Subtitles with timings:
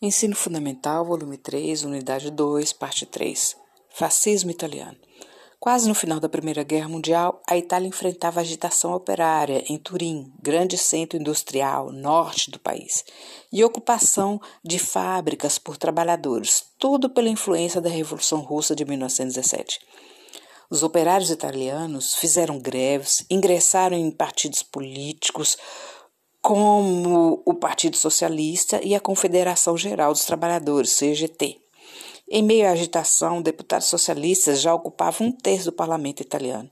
[0.00, 3.56] Ensino Fundamental, volume 3, unidade 2, parte 3.
[3.90, 4.96] Fascismo italiano.
[5.58, 10.78] Quase no final da Primeira Guerra Mundial, a Itália enfrentava agitação operária em Turim, grande
[10.78, 13.04] centro industrial norte do país,
[13.52, 19.80] e ocupação de fábricas por trabalhadores, tudo pela influência da Revolução Russa de 1917.
[20.70, 25.58] Os operários italianos fizeram greves, ingressaram em partidos políticos,
[26.48, 31.60] como o Partido Socialista e a Confederação Geral dos Trabalhadores, CGT.
[32.26, 36.70] Em meio à agitação, deputados socialistas já ocupavam um terço do parlamento italiano.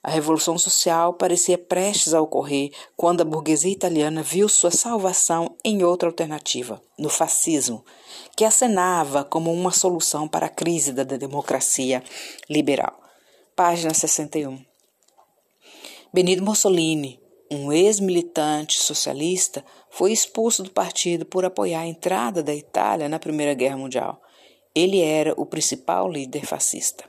[0.00, 5.82] A Revolução Social parecia prestes a ocorrer quando a burguesia italiana viu sua salvação em
[5.82, 7.84] outra alternativa, no fascismo,
[8.36, 12.00] que acenava como uma solução para a crise da democracia
[12.48, 12.96] liberal.
[13.56, 14.64] Página 61.
[16.12, 23.08] Benito Mussolini, um ex-militante socialista foi expulso do partido por apoiar a entrada da Itália
[23.08, 24.20] na Primeira Guerra Mundial.
[24.74, 27.04] Ele era o principal líder fascista.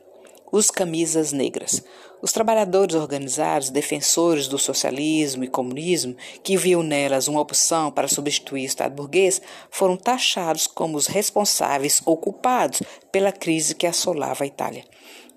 [0.52, 1.84] Os camisas negras.
[2.22, 8.62] Os trabalhadores organizados, defensores do socialismo e comunismo, que viam nelas uma opção para substituir
[8.62, 14.48] o Estado burguês, foram taxados como os responsáveis ou culpados pela crise que assolava a
[14.48, 14.86] Itália.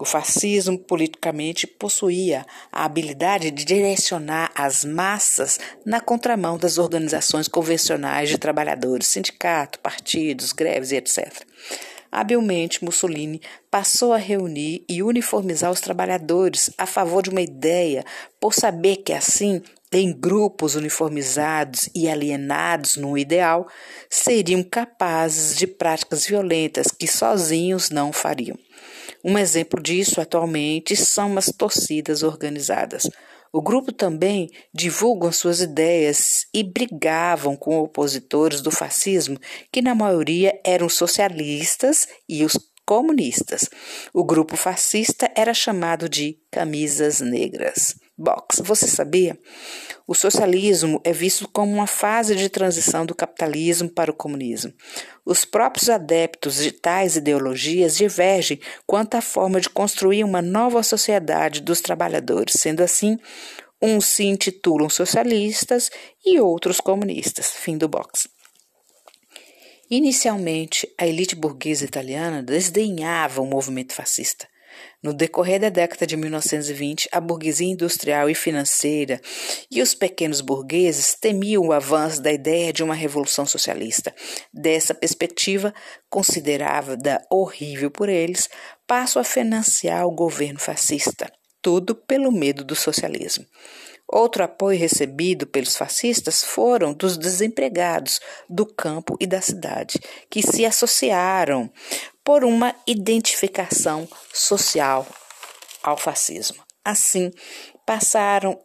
[0.00, 8.30] O fascismo politicamente possuía a habilidade de direcionar as massas na contramão das organizações convencionais
[8.30, 11.44] de trabalhadores, sindicato, partidos, greves e etc.
[12.10, 18.02] Habilmente, Mussolini passou a reunir e uniformizar os trabalhadores a favor de uma ideia,
[18.40, 19.60] por saber que assim
[19.92, 23.68] em grupos uniformizados e alienados no ideal,
[24.08, 28.56] seriam capazes de práticas violentas que sozinhos não fariam.
[29.24, 33.08] Um exemplo disso atualmente são as torcidas organizadas.
[33.52, 39.38] O grupo também divulgam suas ideias e brigavam com opositores do fascismo,
[39.72, 43.68] que na maioria eram socialistas e os comunistas.
[44.14, 47.97] O grupo fascista era chamado de camisas negras.
[48.20, 49.38] Box, você sabia?
[50.06, 54.75] O socialismo é visto como uma fase de transição do capitalismo para o comunismo.
[55.25, 61.62] Os próprios adeptos de tais ideologias divergem quanto à forma de construir uma nova sociedade
[61.62, 63.16] dos trabalhadores, sendo assim,
[63.81, 65.91] uns se intitulam socialistas
[66.22, 67.52] e outros comunistas.
[67.52, 68.28] Fim do box.
[69.91, 74.47] Inicialmente, a elite burguesa italiana desdenhava o movimento fascista.
[75.02, 79.20] No decorrer da década de 1920, a burguesia industrial e financeira
[79.70, 84.14] e os pequenos burgueses temiam o avanço da ideia de uma revolução socialista.
[84.52, 85.72] Dessa perspectiva,
[86.08, 88.48] considerada horrível por eles,
[88.86, 91.32] passam a financiar o governo fascista.
[91.62, 93.46] Tudo pelo medo do socialismo.
[94.12, 100.66] Outro apoio recebido pelos fascistas foram dos desempregados do campo e da cidade, que se
[100.66, 101.70] associaram
[102.30, 105.04] por uma identificação social
[105.82, 106.62] ao fascismo.
[106.84, 107.32] Assim,
[107.84, 108.56] passaram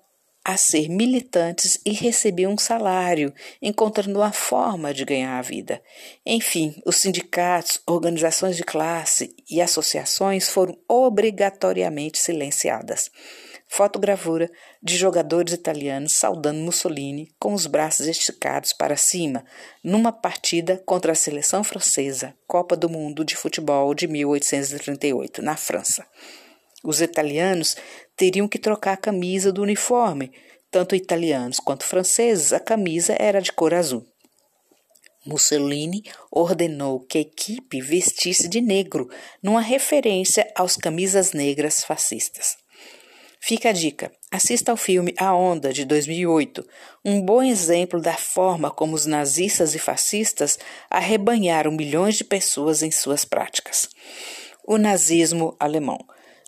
[0.43, 5.81] a ser militantes e recebiam um salário, encontrando uma forma de ganhar a vida.
[6.23, 13.09] Enfim, os sindicatos, organizações de classe e associações foram obrigatoriamente silenciadas.
[13.75, 14.49] Fotogravura
[14.81, 19.43] de jogadores italianos saudando Mussolini com os braços esticados para cima,
[19.83, 26.07] numa partida contra a seleção francesa, Copa do Mundo de Futebol de 1838, na França.
[26.85, 27.75] Os italianos
[28.15, 30.31] teriam que trocar a camisa do uniforme,
[30.71, 34.07] tanto italianos quanto franceses, a camisa era de cor azul.
[35.25, 39.09] Mussolini ordenou que a equipe vestisse de negro,
[39.43, 42.63] numa referência aos camisas negras fascistas.
[43.47, 46.65] Fica a dica: assista ao filme A Onda, de 2008,
[47.05, 50.57] um bom exemplo da forma como os nazistas e fascistas
[50.89, 53.87] arrebanharam milhões de pessoas em suas práticas.
[54.65, 55.99] O nazismo alemão.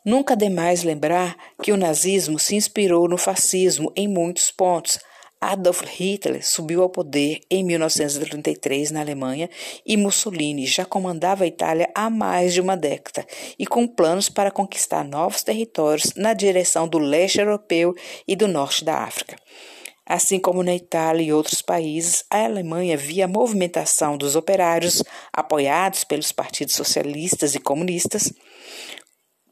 [0.04, 4.98] Nunca demais lembrar que o nazismo se inspirou no fascismo em muitos pontos,
[5.40, 9.50] Adolf Hitler subiu ao poder em 1933 na Alemanha
[9.86, 13.26] e Mussolini já comandava a Itália há mais de uma década
[13.58, 17.94] e com planos para conquistar novos territórios na direção do leste europeu
[18.28, 19.36] e do norte da África.
[20.06, 26.06] Assim como na Itália e outros países, a Alemanha via a movimentação dos operários, apoiados
[26.06, 28.32] pelos partidos socialistas e comunistas,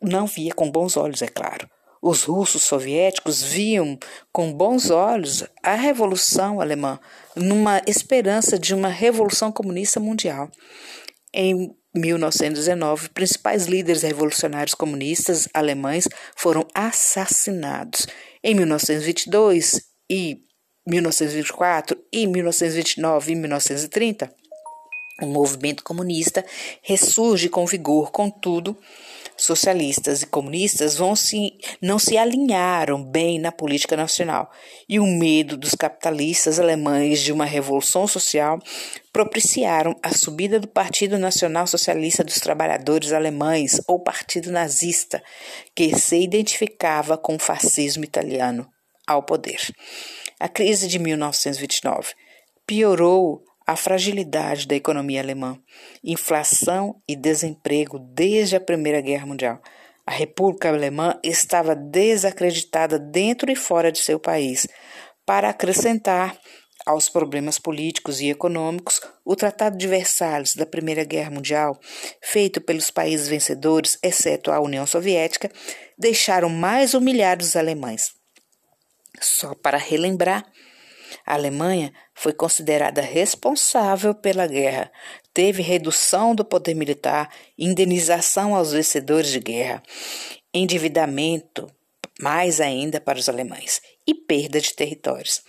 [0.01, 1.69] não via com bons olhos, é claro.
[2.07, 3.97] Os russos soviéticos viam
[4.31, 6.99] com bons olhos a Revolução Alemã,
[7.35, 10.51] numa esperança de uma revolução comunista mundial.
[11.33, 18.05] Em 1919, principais líderes revolucionários comunistas alemães foram assassinados.
[18.43, 20.43] Em 1922 e
[20.85, 24.31] 1924 e 1929 e 1930,
[25.23, 26.45] O movimento comunista
[26.83, 28.77] ressurge com vigor, contudo,
[29.37, 34.51] socialistas e comunistas vão se, não se alinharam bem na política nacional,
[34.87, 38.59] e o medo dos capitalistas alemães de uma revolução social
[39.11, 45.23] propiciaram a subida do Partido Nacional Socialista dos Trabalhadores Alemães, ou Partido Nazista,
[45.75, 48.67] que se identificava com o fascismo italiano,
[49.07, 49.59] ao poder.
[50.39, 52.13] A crise de 1929
[52.65, 55.57] piorou a fragilidade da economia alemã,
[56.03, 59.61] inflação e desemprego desde a Primeira Guerra Mundial.
[60.05, 64.67] A República Alemã estava desacreditada dentro e fora de seu país.
[65.25, 66.37] Para acrescentar
[66.85, 71.79] aos problemas políticos e econômicos, o Tratado de Versalhes da Primeira Guerra Mundial,
[72.21, 75.49] feito pelos países vencedores, exceto a União Soviética,
[75.97, 78.13] deixaram mais humilhados os alemães.
[79.19, 80.45] Só para relembrar,
[81.25, 84.91] a Alemanha foi considerada responsável pela guerra,
[85.33, 89.83] teve redução do poder militar, indenização aos vencedores de guerra,
[90.53, 91.67] endividamento,
[92.19, 95.41] mais ainda para os alemães, e perda de territórios.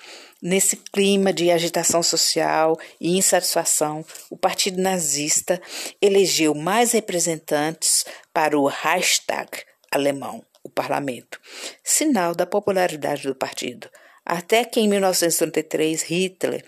[0.42, 5.60] Nesse clima de agitação social e insatisfação, o Partido Nazista
[6.00, 9.50] elegeu mais representantes para o Reichstag
[9.90, 11.40] alemão, o parlamento,
[11.82, 13.88] sinal da popularidade do partido
[14.26, 16.64] até que em 1933 Hitler,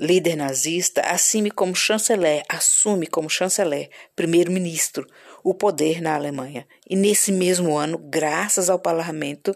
[0.00, 5.06] líder nazista, assume como chanceler, assume como chanceler, primeiro-ministro,
[5.44, 6.66] o poder na Alemanha.
[6.88, 9.54] E nesse mesmo ano, graças ao parlamento,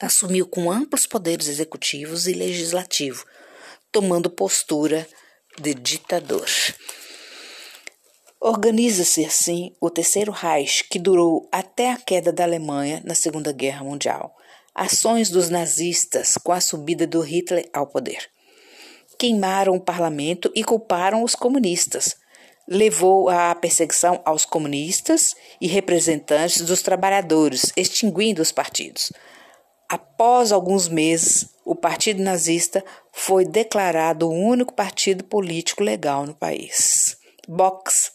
[0.00, 3.26] assumiu com amplos poderes executivos e legislativo,
[3.92, 5.06] tomando postura
[5.60, 6.48] de ditador.
[8.40, 13.84] Organiza-se assim o Terceiro Reich, que durou até a queda da Alemanha na Segunda Guerra
[13.84, 14.34] Mundial
[14.74, 18.30] ações dos nazistas com a subida do Hitler ao poder.
[19.18, 22.16] Queimaram o parlamento e culparam os comunistas.
[22.66, 29.12] Levou à perseguição aos comunistas e representantes dos trabalhadores, extinguindo os partidos.
[29.88, 32.82] Após alguns meses, o Partido Nazista
[33.12, 37.16] foi declarado o único partido político legal no país.
[37.46, 38.10] Box.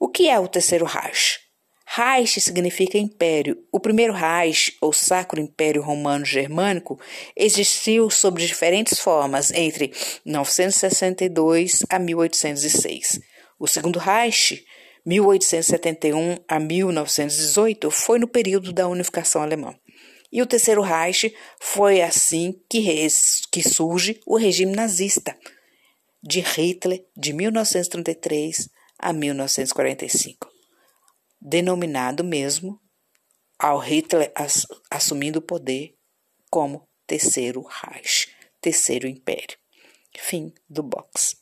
[0.00, 1.45] O que é o Terceiro Reich?
[1.88, 3.64] Reich significa império.
[3.70, 7.00] O primeiro Reich, ou Sacro Império Romano Germânico,
[7.34, 9.92] existiu sob diferentes formas entre
[10.24, 13.20] 962 a 1806.
[13.58, 14.66] O segundo Reich,
[15.06, 19.74] 1871 a 1918, foi no período da unificação alemã.
[20.30, 22.84] E o terceiro Reich foi assim que,
[23.50, 25.34] que surge o regime nazista
[26.20, 28.68] de Hitler de 1933
[28.98, 30.55] a 1945
[31.48, 32.80] denominado mesmo
[33.56, 34.32] ao Hitler
[34.90, 35.94] assumindo o poder
[36.50, 38.28] como Terceiro Reich,
[38.60, 39.56] Terceiro Império.
[40.18, 41.36] Fim do box.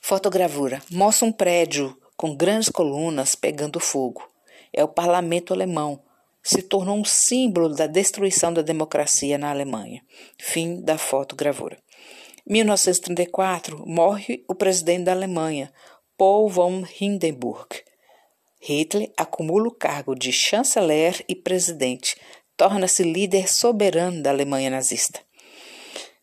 [0.00, 4.28] Fotogravura mostra um prédio com grandes colunas pegando fogo.
[4.72, 6.02] É o parlamento alemão.
[6.42, 10.02] Se tornou um símbolo da destruição da democracia na Alemanha.
[10.36, 11.80] Fim da fotogravura.
[12.44, 15.72] 1934 morre o presidente da Alemanha,
[16.16, 17.84] Paul von Hindenburg.
[18.64, 22.14] Hitler acumula o cargo de chanceler e presidente,
[22.56, 25.18] torna-se líder soberano da Alemanha nazista.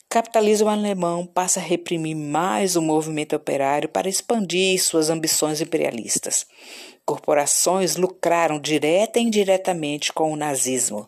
[0.08, 6.48] Capitalismo alemão passa a reprimir mais o movimento operário para expandir suas ambições imperialistas.
[7.06, 11.06] Corporações lucraram direta e indiretamente com o nazismo.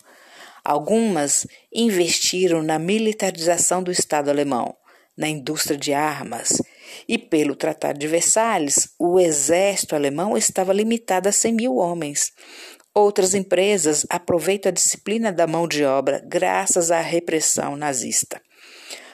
[0.66, 4.76] Algumas investiram na militarização do Estado alemão,
[5.18, 6.62] na indústria de armas
[7.08, 12.32] e pelo Tratado de Versalhes, o exército alemão estava limitado a 100 mil homens.
[12.94, 18.42] Outras empresas aproveitam a disciplina da mão de obra graças à repressão nazista.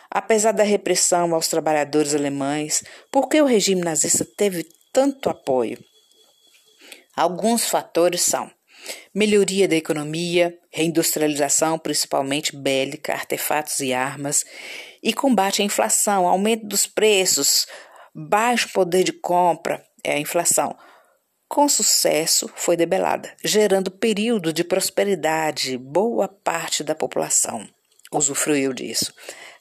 [0.10, 5.78] Apesar da repressão aos trabalhadores alemães, por que o regime nazista teve tanto apoio?
[7.16, 8.50] Alguns fatores são
[9.14, 14.44] melhoria da economia, reindustrialização, principalmente bélica, artefatos e armas,
[15.02, 17.68] e combate à inflação, aumento dos preços,
[18.14, 20.76] baixo poder de compra, é a inflação.
[21.48, 25.78] Com sucesso, foi debelada, gerando período de prosperidade.
[25.78, 27.68] Boa parte da população
[28.12, 29.14] usufruiu disso.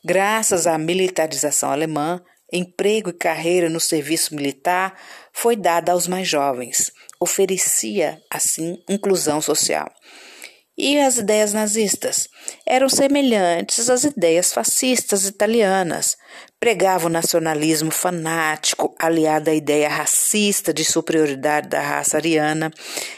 [0.04, 4.98] Graças à militarização alemã, emprego e carreira no serviço militar
[5.32, 6.92] foi dada aos mais jovens.
[7.20, 9.90] Oferecia, assim, inclusão social.
[10.78, 12.28] E as ideias nazistas
[12.66, 16.16] eram semelhantes às ideias fascistas italianas.
[16.58, 22.72] Pregava o nacionalismo fanático, aliado à ideia racista de superioridade da raça ariana.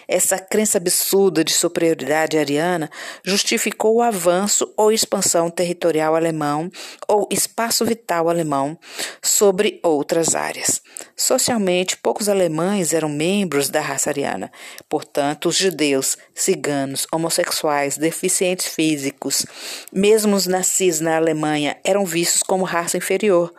[0.09, 2.91] Essa crença absurda de superioridade ariana
[3.25, 6.71] justificou o avanço ou expansão territorial alemão
[7.07, 8.79] ou espaço vital alemão
[9.23, 10.83] sobre outras áreas.
[11.17, 14.51] Socialmente, poucos alemães eram membros da raça ariana.
[14.89, 19.47] Portanto, os judeus, ciganos, homossexuais, deficientes físicos,
[19.93, 23.55] mesmo os nascidos na Alemanha, eram vistos como raça inferior.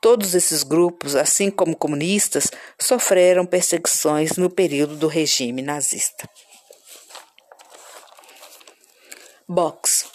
[0.00, 6.28] Todos esses grupos, assim como comunistas, sofreram perseguições no período do regime nazista.
[9.48, 10.06] Box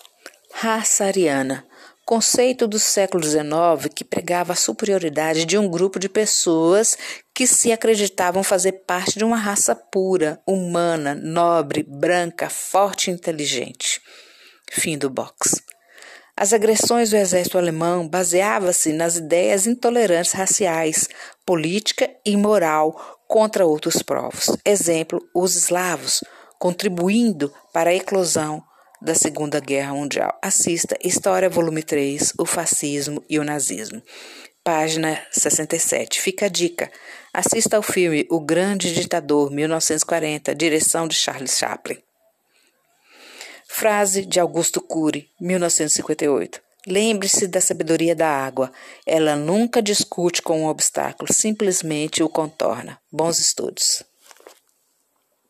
[0.54, 1.68] Raça ariana
[2.08, 6.98] conceito do século XIX que pregava a superioridade de um grupo de pessoas
[7.36, 14.00] que se acreditavam fazer parte de uma raça pura, humana, nobre, branca, forte e inteligente.
[14.72, 15.62] Fim do box.
[16.40, 21.10] As agressões do exército alemão baseavam-se nas ideias intolerantes raciais,
[21.44, 24.56] política e moral contra outros povos.
[24.64, 26.24] Exemplo, os eslavos,
[26.60, 28.64] contribuindo para a eclosão
[29.02, 30.32] da Segunda Guerra Mundial.
[30.40, 34.00] Assista História, volume 3, O Fascismo e o Nazismo.
[34.64, 36.22] Página 67.
[36.22, 36.92] Fica a dica.
[37.34, 41.98] Assista ao filme O Grande Ditador, 1940, direção de Charles Chaplin.
[43.68, 46.62] Frase de Augusto Cury, 1958.
[46.88, 48.72] Lembre-se da sabedoria da água.
[49.06, 52.98] Ela nunca discute com um obstáculo, simplesmente o contorna.
[53.12, 54.04] Bons estudos.